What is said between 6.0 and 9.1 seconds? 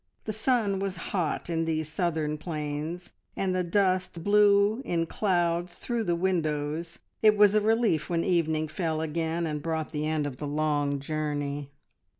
the windows; it was a relief when evening fell